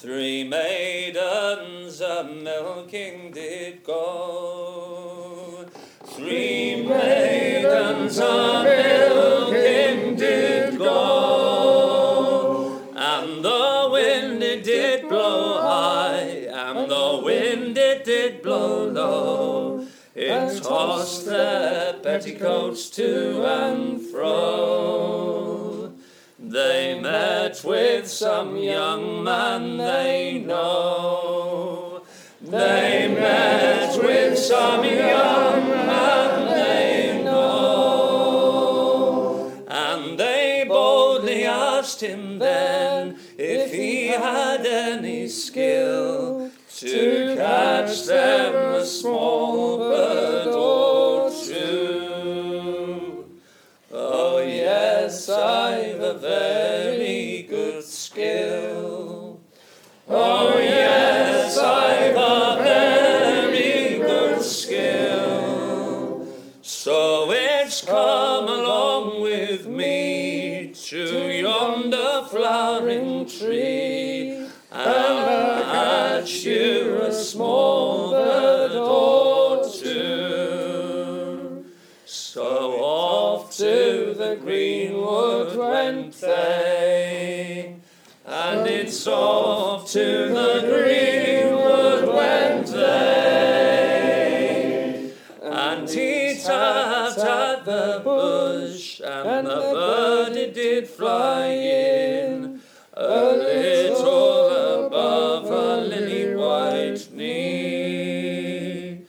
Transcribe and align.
Three 0.00 0.44
maidens 0.44 2.00
a 2.00 2.22
milking 2.22 3.32
did 3.32 3.82
go. 3.82 5.66
Three 6.04 6.86
maidens 6.86 8.16
a 8.20 8.62
milking 8.62 10.14
did 10.14 10.78
go. 10.78 12.80
And 12.94 13.44
the 13.44 13.88
wind 13.90 14.40
it 14.40 14.62
did 14.62 15.08
blow 15.08 15.62
high, 15.62 16.46
and 16.46 16.88
the 16.88 17.20
wind 17.24 17.76
it 17.76 18.04
did 18.04 18.40
blow 18.40 18.86
low. 18.86 19.84
It 20.14 20.62
tossed 20.62 21.26
their 21.26 21.94
petticoats 21.94 22.88
to 22.90 23.44
and 23.44 24.00
fro. 24.00 25.67
They 26.40 27.00
met 27.00 27.64
with 27.64 28.06
some 28.06 28.56
young 28.56 29.24
man 29.24 29.76
they 29.76 30.38
know. 30.46 32.02
They 32.40 33.08
met 33.12 34.00
with 34.00 34.38
some 34.38 34.84
young 34.84 35.68
man 35.68 36.46
they 36.46 37.24
know. 37.24 38.04
And 39.66 40.16
they 40.16 40.64
boldly 40.68 41.44
asked 41.44 42.00
him 42.00 42.38
then 42.38 43.18
if 43.36 43.72
he 43.72 44.06
had 44.06 44.64
any 44.64 45.26
skill 45.26 46.52
to 46.76 47.07
So 66.88 67.30
it's 67.32 67.84
come 67.84 68.48
along 68.48 69.20
with 69.20 69.66
me 69.66 70.72
to 70.72 71.38
yonder 71.38 72.22
flowering 72.30 73.26
tree 73.28 74.48
and 74.72 75.64
catch 75.66 76.44
you 76.44 77.02
a 77.02 77.12
small 77.12 78.12
bird 78.12 78.72
or 78.72 79.68
two. 79.70 81.66
So 82.06 82.80
off 82.80 83.54
to 83.58 84.14
the 84.16 84.38
greenwood 84.40 85.58
went 85.58 86.14
they, 86.14 87.76
and 88.24 88.66
it's 88.66 89.06
off 89.06 89.92
to 89.92 90.00
the 90.00 90.60
greenwood 90.66 91.17
the 97.68 98.00
bush, 98.02 99.00
and 99.04 99.46
the 99.46 99.54
bird 99.54 100.34
it 100.34 100.54
did 100.54 100.88
fly 100.88 101.48
in, 101.48 102.62
a 102.94 103.32
little 103.32 104.86
above 104.86 105.50
her 105.50 105.82
lily 105.82 106.34
white 106.34 107.06
knee. 107.12 109.02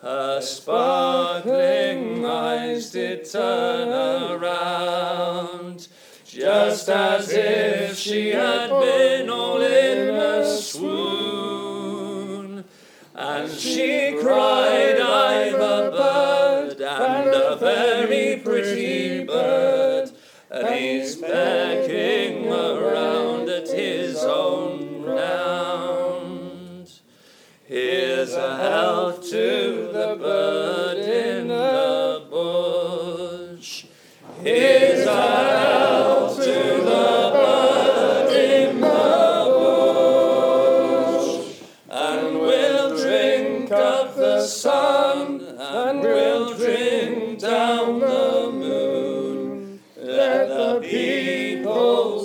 Her 0.00 0.40
sparkling 0.40 2.24
eyes 2.24 2.92
did 2.92 3.28
turn 3.28 3.88
around, 3.88 5.88
just 6.24 6.88
as 6.88 7.32
if 7.32 7.96
she 7.96 8.30
had 8.30 8.70
been 8.70 9.28
all 9.28 9.60
in 9.60 10.14
a 10.14 10.46
swoon. 10.56 12.62
And 13.16 13.50
she 13.50 14.16
cried 14.20 14.83
very 17.64 18.36
pretty 18.44 19.24
bird, 19.24 20.10
and 20.50 20.68
he's 20.74 21.16
pecking 21.16 22.52
around 22.52 23.48
at 23.48 23.66
his 23.68 24.22
own 24.22 25.02
round. 25.02 26.92
Here's 27.64 28.34
a 28.34 28.56
health 28.58 29.22
to 29.30 29.88
the 29.92 30.16
bird 30.20 30.98
in 30.98 31.48
the 31.48 32.26
bush. 32.30 33.86
Here's 34.42 35.06
a 35.06 35.14
health 35.14 36.36
to 36.36 36.52
the 36.92 37.30
bird 37.32 38.30
in 38.30 38.80
the 38.82 39.46
bush, 41.16 41.28
and 41.88 42.38
we'll 42.40 42.94
drink 42.98 43.72
up 43.72 44.14
the 44.16 44.46
sun. 44.46 44.73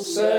say. 0.03 0.38